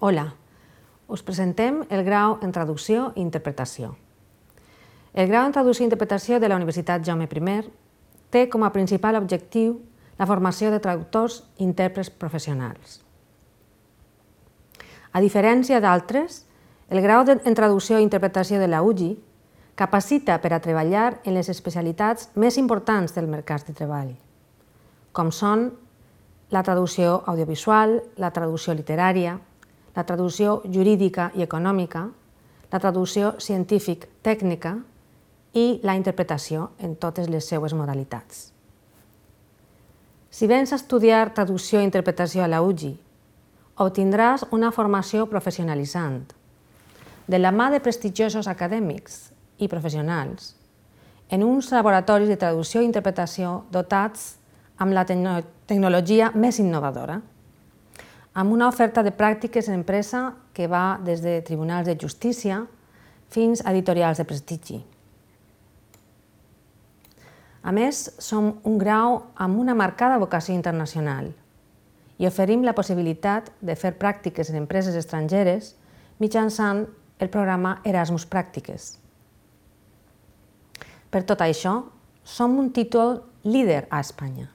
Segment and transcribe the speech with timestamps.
[0.00, 0.36] Hola,
[1.10, 3.96] us presentem el grau en Traducció i Interpretació.
[5.10, 7.62] El grau en Traducció i Interpretació de la Universitat Jaume I
[8.30, 9.80] té com a principal objectiu
[10.16, 13.00] la formació de traductors i intèrprets professionals.
[15.10, 16.46] A diferència d'altres,
[16.90, 19.18] el grau en Traducció i Interpretació de la UGI
[19.74, 24.14] capacita per a treballar en les especialitats més importants del mercat de treball,
[25.10, 25.72] com són
[26.50, 29.40] la traducció audiovisual, la traducció literària,
[29.98, 32.04] la traducció jurídica i econòmica,
[32.70, 34.76] la traducció científic-tècnica
[35.58, 38.52] i la interpretació en totes les seues modalitats.
[40.30, 42.92] Si vens a estudiar traducció i interpretació a la UGI,
[43.82, 46.20] obtindràs una formació professionalitzant,
[47.26, 50.54] de la mà de prestigiosos acadèmics i professionals,
[51.28, 54.36] en uns laboratoris de traducció i interpretació dotats
[54.78, 57.18] amb la tecnologia més innovadora
[58.38, 60.20] amb una oferta de pràctiques en empresa
[60.54, 62.60] que va des de tribunals de justícia
[63.34, 64.78] fins a editorials de prestigi.
[67.66, 71.32] A més, som un grau amb una marcada vocació internacional
[72.18, 75.74] i oferim la possibilitat de fer pràctiques en empreses estrangeres
[76.22, 76.86] mitjançant
[77.18, 78.94] el programa Erasmus Pràctiques.
[81.10, 81.74] Per tot això,
[82.22, 84.46] som un títol líder a Espanya.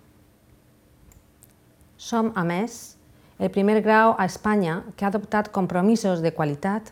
[1.97, 2.95] Som, a més,
[3.39, 6.92] el primer grau a Espanya que ha adoptat compromisos de qualitat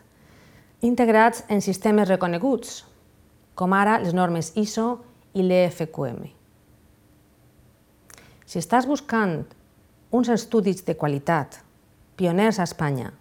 [0.82, 2.82] integrats en sistemes reconeguts,
[3.54, 5.04] com ara les normes ISO
[5.34, 6.24] i l'EFQM.
[8.44, 9.44] Si estàs buscant
[10.10, 11.62] uns estudis de qualitat,
[12.18, 13.12] pioners a Espanya,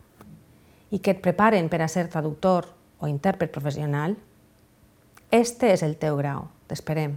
[0.91, 2.67] i que et preparen per a ser traductor
[2.99, 4.17] o intèrpret professional,
[5.31, 6.49] este és el teu grau.
[6.67, 7.15] T'esperem.